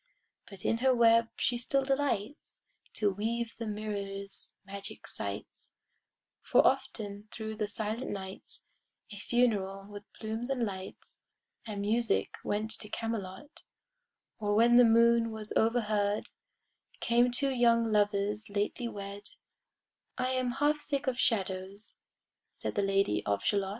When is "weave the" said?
3.11-3.67